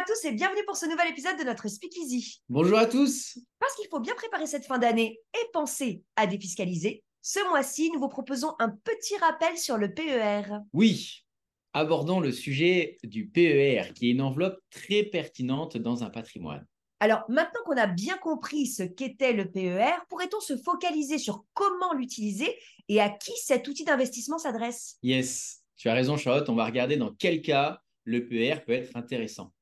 à 0.00 0.04
tous 0.04 0.24
et 0.24 0.32
bienvenue 0.32 0.64
pour 0.64 0.78
ce 0.78 0.86
nouvel 0.86 1.10
épisode 1.10 1.38
de 1.38 1.44
notre 1.44 1.68
Speakeasy. 1.68 2.40
Bonjour 2.48 2.78
à 2.78 2.86
tous. 2.86 3.38
Parce 3.58 3.74
qu'il 3.74 3.86
faut 3.90 4.00
bien 4.00 4.14
préparer 4.14 4.46
cette 4.46 4.64
fin 4.64 4.78
d'année 4.78 5.20
et 5.34 5.46
penser 5.52 6.02
à 6.16 6.26
défiscaliser, 6.26 7.04
ce 7.20 7.46
mois-ci, 7.50 7.90
nous 7.92 8.00
vous 8.00 8.08
proposons 8.08 8.54
un 8.60 8.70
petit 8.70 9.14
rappel 9.18 9.58
sur 9.58 9.76
le 9.76 9.92
PER. 9.92 10.56
Oui, 10.72 11.26
abordons 11.74 12.18
le 12.18 12.32
sujet 12.32 12.96
du 13.02 13.28
PER, 13.28 13.92
qui 13.94 14.08
est 14.08 14.12
une 14.12 14.22
enveloppe 14.22 14.58
très 14.70 15.02
pertinente 15.02 15.76
dans 15.76 16.02
un 16.02 16.08
patrimoine. 16.08 16.66
Alors, 17.00 17.24
maintenant 17.28 17.60
qu'on 17.66 17.76
a 17.76 17.86
bien 17.86 18.16
compris 18.16 18.68
ce 18.68 18.84
qu'était 18.84 19.34
le 19.34 19.50
PER, 19.50 20.02
pourrait-on 20.08 20.40
se 20.40 20.56
focaliser 20.56 21.18
sur 21.18 21.44
comment 21.52 21.92
l'utiliser 21.92 22.56
et 22.88 23.02
à 23.02 23.10
qui 23.10 23.32
cet 23.36 23.68
outil 23.68 23.84
d'investissement 23.84 24.38
s'adresse? 24.38 24.96
Yes, 25.02 25.62
tu 25.76 25.90
as 25.90 25.94
raison 25.94 26.16
Charlotte, 26.16 26.48
on 26.48 26.54
va 26.54 26.64
regarder 26.64 26.96
dans 26.96 27.12
quel 27.12 27.42
cas 27.42 27.82
le 28.04 28.26
PER 28.26 28.64
peut 28.64 28.72
être 28.72 28.96
intéressant. 28.96 29.52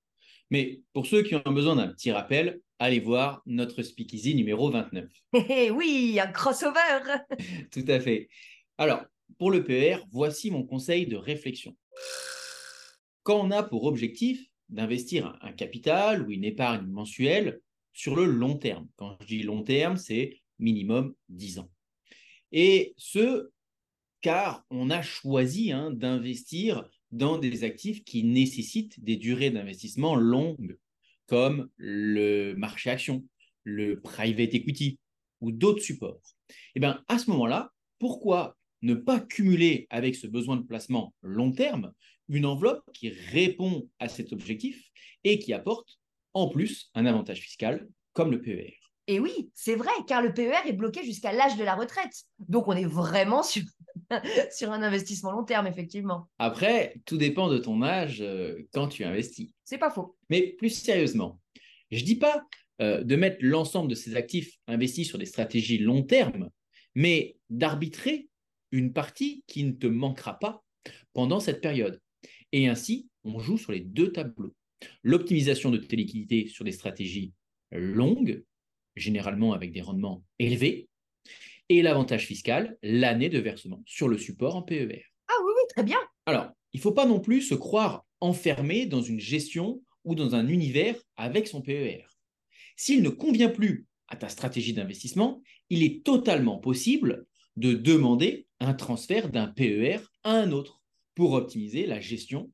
Mais 0.50 0.80
pour 0.92 1.06
ceux 1.06 1.22
qui 1.22 1.34
ont 1.34 1.52
besoin 1.52 1.76
d'un 1.76 1.88
petit 1.88 2.10
rappel, 2.10 2.60
allez 2.78 3.00
voir 3.00 3.42
notre 3.46 3.82
speakeasy 3.82 4.34
numéro 4.34 4.70
29. 4.70 5.08
Eh 5.48 5.70
oui, 5.70 6.18
un 6.20 6.28
crossover 6.28 7.00
Tout 7.70 7.84
à 7.88 8.00
fait. 8.00 8.28
Alors, 8.78 9.04
pour 9.38 9.50
le 9.50 9.64
PER, 9.64 9.98
voici 10.10 10.50
mon 10.50 10.64
conseil 10.64 11.06
de 11.06 11.16
réflexion. 11.16 11.76
Quand 13.22 13.40
on 13.40 13.50
a 13.50 13.62
pour 13.62 13.84
objectif 13.84 14.42
d'investir 14.68 15.36
un 15.42 15.52
capital 15.52 16.22
ou 16.22 16.30
une 16.30 16.44
épargne 16.44 16.86
mensuelle 16.86 17.60
sur 17.92 18.16
le 18.16 18.24
long 18.24 18.56
terme, 18.56 18.88
quand 18.96 19.16
je 19.20 19.26
dis 19.26 19.42
long 19.42 19.62
terme, 19.62 19.96
c'est 19.96 20.40
minimum 20.58 21.14
10 21.28 21.58
ans. 21.58 21.70
Et 22.52 22.94
ce, 22.96 23.50
car 24.20 24.64
on 24.70 24.90
a 24.90 25.02
choisi 25.02 25.72
hein, 25.72 25.90
d'investir 25.90 26.88
dans 27.10 27.38
des 27.38 27.64
actifs 27.64 28.04
qui 28.04 28.24
nécessitent 28.24 29.02
des 29.02 29.16
durées 29.16 29.50
d'investissement 29.50 30.14
longues, 30.14 30.76
comme 31.26 31.68
le 31.76 32.54
marché 32.54 32.90
action, 32.90 33.24
le 33.64 34.00
private 34.00 34.54
equity 34.54 34.98
ou 35.40 35.52
d'autres 35.52 35.82
supports. 35.82 36.20
Et 36.48 36.54
eh 36.76 36.80
bien, 36.80 37.04
à 37.08 37.18
ce 37.18 37.30
moment-là, 37.30 37.72
pourquoi 37.98 38.56
ne 38.82 38.94
pas 38.94 39.20
cumuler 39.20 39.86
avec 39.90 40.14
ce 40.14 40.26
besoin 40.26 40.56
de 40.56 40.62
placement 40.62 41.14
long 41.22 41.52
terme 41.52 41.92
une 42.28 42.46
enveloppe 42.46 42.84
qui 42.92 43.08
répond 43.08 43.88
à 43.98 44.08
cet 44.08 44.32
objectif 44.32 44.90
et 45.24 45.38
qui 45.38 45.52
apporte 45.52 45.98
en 46.34 46.48
plus 46.48 46.90
un 46.94 47.06
avantage 47.06 47.40
fiscal 47.40 47.88
comme 48.12 48.30
le 48.30 48.40
PER 48.40 48.78
et 49.10 49.20
oui, 49.20 49.50
c'est 49.54 49.74
vrai, 49.74 49.90
car 50.06 50.20
le 50.20 50.34
PER 50.34 50.66
est 50.66 50.74
bloqué 50.74 51.02
jusqu'à 51.02 51.32
l'âge 51.32 51.56
de 51.56 51.64
la 51.64 51.74
retraite. 51.74 52.12
Donc, 52.38 52.68
on 52.68 52.74
est 52.74 52.84
vraiment 52.84 53.42
sur, 53.42 53.62
sur 54.52 54.70
un 54.72 54.82
investissement 54.82 55.32
long 55.32 55.44
terme, 55.44 55.66
effectivement. 55.66 56.28
Après, 56.38 57.00
tout 57.04 57.16
dépend 57.16 57.48
de 57.48 57.58
ton 57.58 57.82
âge 57.82 58.20
euh, 58.20 58.62
quand 58.72 58.88
tu 58.88 59.04
investis. 59.04 59.50
C'est 59.64 59.78
pas 59.78 59.90
faux. 59.90 60.16
Mais 60.30 60.54
plus 60.58 60.70
sérieusement, 60.70 61.40
je 61.90 62.00
ne 62.00 62.04
dis 62.04 62.16
pas 62.16 62.46
euh, 62.80 63.02
de 63.02 63.16
mettre 63.16 63.38
l'ensemble 63.40 63.90
de 63.90 63.94
ces 63.94 64.16
actifs 64.16 64.58
investis 64.66 65.06
sur 65.06 65.18
des 65.18 65.26
stratégies 65.26 65.78
long 65.78 66.02
terme, 66.02 66.50
mais 66.94 67.36
d'arbitrer 67.50 68.28
une 68.72 68.92
partie 68.92 69.44
qui 69.46 69.64
ne 69.64 69.72
te 69.72 69.86
manquera 69.86 70.38
pas 70.38 70.64
pendant 71.12 71.40
cette 71.40 71.60
période. 71.60 72.00
Et 72.52 72.68
ainsi, 72.68 73.08
on 73.24 73.38
joue 73.38 73.58
sur 73.58 73.72
les 73.72 73.80
deux 73.80 74.12
tableaux. 74.12 74.54
L'optimisation 75.02 75.70
de 75.70 75.78
tes 75.78 75.96
liquidités 75.96 76.46
sur 76.46 76.64
des 76.64 76.72
stratégies 76.72 77.32
longues 77.72 78.42
généralement 78.98 79.52
avec 79.52 79.72
des 79.72 79.80
rendements 79.80 80.24
élevés, 80.38 80.88
et 81.68 81.82
l'avantage 81.82 82.26
fiscal, 82.26 82.78
l'année 82.82 83.28
de 83.28 83.38
versement 83.38 83.82
sur 83.86 84.08
le 84.08 84.18
support 84.18 84.56
en 84.56 84.62
PER. 84.62 85.04
Ah 85.28 85.34
oui, 85.44 85.52
oui, 85.56 85.62
très 85.68 85.84
bien. 85.84 85.98
Alors, 86.26 86.50
il 86.72 86.78
ne 86.78 86.82
faut 86.82 86.92
pas 86.92 87.06
non 87.06 87.20
plus 87.20 87.42
se 87.42 87.54
croire 87.54 88.06
enfermé 88.20 88.86
dans 88.86 89.02
une 89.02 89.20
gestion 89.20 89.82
ou 90.04 90.14
dans 90.14 90.34
un 90.34 90.48
univers 90.48 90.96
avec 91.16 91.46
son 91.48 91.62
PER. 91.62 92.04
S'il 92.76 93.02
ne 93.02 93.10
convient 93.10 93.48
plus 93.48 93.86
à 94.08 94.16
ta 94.16 94.28
stratégie 94.28 94.72
d'investissement, 94.72 95.42
il 95.70 95.82
est 95.82 96.04
totalement 96.04 96.58
possible 96.58 97.26
de 97.56 97.74
demander 97.74 98.46
un 98.60 98.74
transfert 98.74 99.28
d'un 99.28 99.48
PER 99.48 99.98
à 100.22 100.32
un 100.32 100.52
autre 100.52 100.80
pour 101.14 101.32
optimiser 101.32 101.86
la 101.86 102.00
gestion 102.00 102.52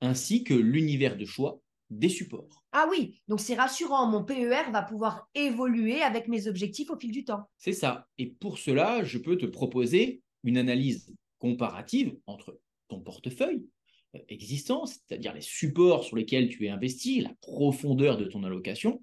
ainsi 0.00 0.44
que 0.44 0.54
l'univers 0.54 1.16
de 1.16 1.24
choix 1.24 1.60
des 1.98 2.08
supports. 2.08 2.64
Ah 2.72 2.86
oui, 2.90 3.20
donc 3.28 3.40
c'est 3.40 3.54
rassurant, 3.54 4.06
mon 4.06 4.24
PER 4.24 4.70
va 4.72 4.82
pouvoir 4.82 5.28
évoluer 5.34 6.02
avec 6.02 6.28
mes 6.28 6.48
objectifs 6.48 6.90
au 6.90 6.98
fil 6.98 7.12
du 7.12 7.24
temps. 7.24 7.48
C'est 7.58 7.72
ça. 7.72 8.08
Et 8.18 8.26
pour 8.26 8.58
cela, 8.58 9.04
je 9.04 9.18
peux 9.18 9.36
te 9.36 9.46
proposer 9.46 10.22
une 10.44 10.58
analyse 10.58 11.12
comparative 11.38 12.16
entre 12.26 12.58
ton 12.88 13.00
portefeuille 13.00 13.66
euh, 14.14 14.20
existant, 14.28 14.86
c'est-à-dire 14.86 15.34
les 15.34 15.40
supports 15.40 16.04
sur 16.04 16.16
lesquels 16.16 16.48
tu 16.48 16.66
es 16.66 16.70
investi, 16.70 17.20
la 17.20 17.34
profondeur 17.40 18.16
de 18.16 18.24
ton 18.24 18.44
allocation, 18.44 19.02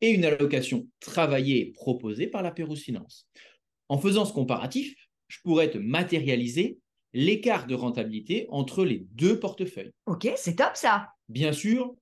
et 0.00 0.10
une 0.10 0.24
allocation 0.24 0.86
travaillée 1.00 1.60
et 1.60 1.72
proposée 1.72 2.26
par 2.26 2.42
la 2.42 2.50
Pérouse 2.50 2.82
Finance. 2.82 3.26
En 3.88 3.98
faisant 3.98 4.24
ce 4.24 4.32
comparatif, 4.32 4.94
je 5.28 5.38
pourrais 5.42 5.70
te 5.70 5.78
matérialiser 5.78 6.78
l'écart 7.12 7.66
de 7.66 7.74
rentabilité 7.74 8.46
entre 8.50 8.84
les 8.84 9.06
deux 9.12 9.38
portefeuilles. 9.38 9.92
Ok, 10.06 10.28
c'est 10.36 10.56
top 10.56 10.72
ça. 10.74 11.08
Bien 11.28 11.52
sûr, 11.52 11.94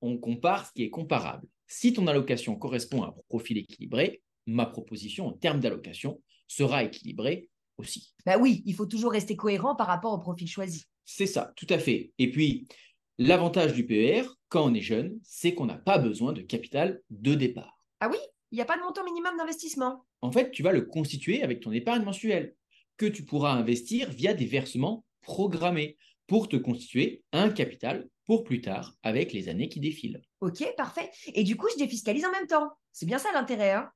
on 0.00 0.18
compare 0.18 0.66
ce 0.66 0.72
qui 0.72 0.82
est 0.82 0.90
comparable. 0.90 1.46
Si 1.66 1.92
ton 1.92 2.06
allocation 2.06 2.56
correspond 2.56 3.02
à 3.02 3.08
un 3.08 3.14
profil 3.28 3.58
équilibré, 3.58 4.22
ma 4.46 4.66
proposition 4.66 5.28
en 5.28 5.32
termes 5.32 5.60
d'allocation 5.60 6.20
sera 6.48 6.82
équilibrée 6.82 7.48
aussi. 7.76 8.14
Bah 8.26 8.38
oui, 8.38 8.62
il 8.66 8.74
faut 8.74 8.86
toujours 8.86 9.12
rester 9.12 9.36
cohérent 9.36 9.76
par 9.76 9.86
rapport 9.86 10.12
au 10.12 10.18
profil 10.18 10.48
choisi. 10.48 10.86
C'est 11.04 11.26
ça, 11.26 11.52
tout 11.56 11.66
à 11.70 11.78
fait. 11.78 12.12
Et 12.18 12.30
puis, 12.30 12.66
l'avantage 13.18 13.72
du 13.72 13.86
PER, 13.86 14.22
quand 14.48 14.68
on 14.68 14.74
est 14.74 14.80
jeune, 14.80 15.18
c'est 15.22 15.54
qu'on 15.54 15.66
n'a 15.66 15.78
pas 15.78 15.98
besoin 15.98 16.32
de 16.32 16.42
capital 16.42 17.00
de 17.10 17.34
départ. 17.34 17.80
Ah 18.00 18.08
oui 18.10 18.18
Il 18.50 18.56
n'y 18.56 18.62
a 18.62 18.66
pas 18.66 18.76
de 18.76 18.82
montant 18.82 19.04
minimum 19.04 19.36
d'investissement 19.36 20.04
En 20.22 20.32
fait, 20.32 20.50
tu 20.50 20.62
vas 20.62 20.72
le 20.72 20.82
constituer 20.82 21.42
avec 21.42 21.60
ton 21.60 21.72
épargne 21.72 22.04
mensuelle, 22.04 22.54
que 22.96 23.06
tu 23.06 23.24
pourras 23.24 23.52
investir 23.52 24.10
via 24.10 24.34
des 24.34 24.46
versements 24.46 25.04
programmés 25.20 25.96
pour 26.26 26.48
te 26.48 26.56
constituer 26.56 27.22
un 27.32 27.50
capital 27.50 28.08
pour 28.24 28.44
plus 28.44 28.60
tard 28.60 28.94
avec 29.02 29.32
les 29.32 29.48
années 29.48 29.68
qui 29.68 29.80
défilent. 29.80 30.22
Ok, 30.40 30.64
parfait. 30.76 31.10
Et 31.34 31.42
du 31.42 31.56
coup, 31.56 31.66
je 31.72 31.78
défiscalise 31.82 32.24
en 32.24 32.30
même 32.30 32.46
temps. 32.46 32.70
C'est 32.92 33.06
bien 33.06 33.18
ça 33.18 33.32
l'intérêt. 33.32 33.72
Hein? 33.72 33.90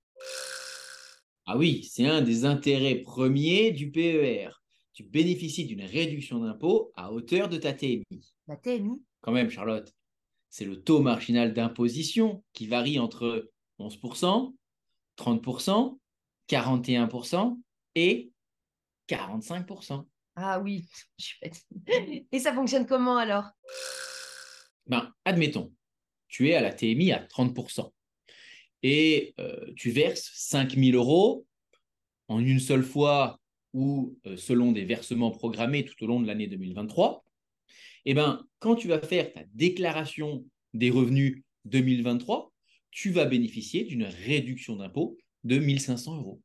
Ah 1.46 1.56
oui, 1.56 1.88
c'est 1.90 2.06
un 2.06 2.22
des 2.22 2.44
intérêts 2.44 2.96
premiers 2.96 3.70
du 3.70 3.90
PER. 3.90 4.48
Tu 4.92 5.04
bénéficies 5.04 5.66
d'une 5.66 5.84
réduction 5.84 6.40
d'impôt 6.40 6.92
à 6.96 7.12
hauteur 7.12 7.48
de 7.48 7.58
ta 7.58 7.72
TMI. 7.72 8.34
La 8.46 8.56
TMI 8.56 9.02
Quand 9.20 9.32
même, 9.32 9.50
Charlotte, 9.50 9.92
c'est 10.50 10.64
le 10.64 10.82
taux 10.82 11.00
marginal 11.00 11.52
d'imposition 11.52 12.42
qui 12.52 12.66
varie 12.66 12.98
entre 12.98 13.50
11%, 13.78 14.54
30%, 15.18 15.98
41% 16.48 17.58
et 17.94 18.30
45%. 19.08 20.06
Ah 20.36 20.60
oui, 20.60 20.86
Et 22.32 22.38
ça 22.38 22.52
fonctionne 22.52 22.86
comment 22.86 23.16
alors? 23.16 23.50
Ben, 24.86 25.12
Admettons, 25.24 25.72
tu 26.28 26.48
es 26.48 26.54
à 26.54 26.60
la 26.60 26.72
TMI 26.72 27.12
à 27.12 27.24
30% 27.24 27.92
et 28.82 29.34
euh, 29.38 29.72
tu 29.76 29.90
verses 29.90 30.30
5 30.34 30.76
000 30.76 30.96
euros 30.96 31.46
en 32.28 32.38
une 32.38 32.60
seule 32.60 32.82
fois 32.82 33.40
ou 33.72 34.18
euh, 34.26 34.36
selon 34.36 34.72
des 34.72 34.84
versements 34.84 35.30
programmés 35.30 35.84
tout 35.84 36.04
au 36.04 36.06
long 36.06 36.20
de 36.20 36.26
l'année 36.26 36.46
2023. 36.46 37.24
Et 38.06 38.10
eh 38.10 38.14
ben, 38.14 38.44
quand 38.58 38.76
tu 38.76 38.88
vas 38.88 39.00
faire 39.00 39.32
ta 39.32 39.40
déclaration 39.54 40.44
des 40.74 40.90
revenus 40.90 41.42
2023, 41.64 42.52
tu 42.90 43.10
vas 43.10 43.24
bénéficier 43.24 43.84
d'une 43.84 44.04
réduction 44.04 44.76
d'impôt 44.76 45.16
de 45.44 45.58
1500 45.58 46.18
euros. 46.18 46.40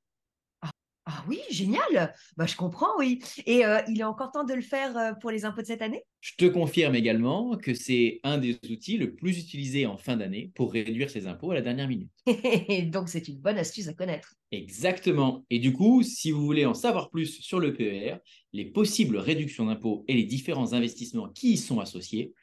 Ah 1.12 1.26
oui, 1.28 1.40
génial. 1.50 2.14
Bah, 2.38 2.46
je 2.46 2.56
comprends, 2.56 2.96
oui. 3.00 3.20
Et 3.48 3.66
euh, 3.66 3.80
il 3.88 4.00
est 4.00 4.04
encore 4.04 4.32
temps 4.32 4.44
de 4.44 4.54
le 4.54 4.62
faire 4.62 4.96
euh, 4.96 5.14
pour 5.14 5.32
les 5.32 5.44
impôts 5.44 5.62
de 5.62 5.66
cette 5.66 5.82
année? 5.82 6.04
Je 6.22 6.36
te 6.36 6.46
confirme 6.46 6.94
également 6.94 7.58
que 7.58 7.74
c'est 7.74 8.20
un 8.24 8.38
des 8.38 8.60
outils 8.70 8.98
le 8.98 9.16
plus 9.16 9.40
utilisé 9.40 9.88
en 9.88 9.98
fin 9.98 10.18
d'année 10.18 10.52
pour 10.54 10.72
réduire 10.72 11.10
ses 11.10 11.26
impôts 11.26 11.50
à 11.50 11.56
la 11.56 11.62
dernière 11.62 11.88
minute. 11.88 12.12
Donc 12.92 13.10
c'est 13.10 13.28
une 13.28 13.40
bonne 13.40 13.58
astuce 13.58 13.88
à 13.88 13.94
connaître. 13.94 14.36
Exactement. 14.52 15.44
Et 15.50 15.58
du 15.58 15.74
coup, 15.74 16.04
si 16.04 16.30
vous 16.30 16.46
voulez 16.46 16.68
en 16.68 16.76
savoir 16.76 17.10
plus 17.10 17.42
sur 17.42 17.60
le 17.60 17.74
PER, 17.74 18.18
les 18.54 18.66
possibles 18.66 19.18
réductions 19.18 19.66
d'impôts 19.66 20.06
et 20.08 20.14
les 20.14 20.26
différents 20.26 20.74
investissements 20.74 21.30
qui 21.30 21.54
y 21.54 21.58
sont 21.58 21.80
associés, 21.80 22.36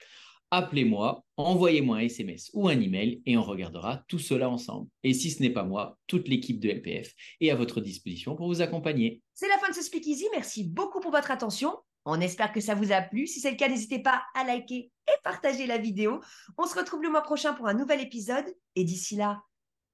appelez-moi, 0.57 1.23
envoyez-moi 1.37 1.99
un 1.99 2.01
SMS 2.01 2.51
ou 2.55 2.69
un 2.69 2.81
email 2.81 3.23
et 3.27 3.37
on 3.37 3.43
regardera 3.43 4.03
tout 4.09 4.19
cela 4.19 4.49
ensemble. 4.49 4.89
Et 5.03 5.13
si 5.13 5.31
ce 5.31 5.43
n'est 5.43 5.51
pas 5.51 5.65
moi, 5.65 5.99
toute 6.07 6.29
l'équipe 6.29 6.59
de 6.59 6.71
LPF 6.71 7.13
est 7.41 7.51
à 7.51 7.55
votre 7.55 7.81
disposition 7.83 8.35
pour 8.37 8.49
vous 8.49 8.63
accompagner. 8.63 9.23
C'est 9.35 9.49
la 9.49 9.59
fin 9.59 9.69
de 9.69 9.75
ce 9.75 9.83
Speak 9.83 10.07
Easy. 10.07 10.27
Merci 10.33 10.65
beaucoup 10.65 11.01
pour 11.01 11.11
votre 11.11 11.31
attention. 11.31 11.77
On 12.07 12.21
espère 12.21 12.53
que 12.53 12.61
ça 12.61 12.75
vous 12.75 12.93
a 12.93 13.03
plu. 13.03 13.27
Si 13.27 13.41
c'est 13.41 13.51
le 13.51 13.57
cas, 13.57 13.69
n'hésitez 13.69 13.99
pas 13.99 14.23
à 14.35 14.45
liker 14.45 14.91
et 15.09 15.23
partager 15.25 15.67
la 15.67 15.77
vidéo. 15.77 16.21
On 16.57 16.67
se 16.67 16.79
retrouve 16.79 17.03
le 17.03 17.11
mois 17.11 17.23
prochain 17.23 17.53
pour 17.53 17.67
un 17.67 17.75
nouvel 17.75 18.01
épisode. 18.01 18.47
Et 18.75 18.85
d'ici 18.85 19.17
là, 19.17 19.43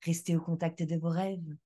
restez 0.04 0.36
au 0.36 0.40
contact 0.40 0.82
de 0.82 0.96
vos 0.96 1.10
rêves. 1.10 1.56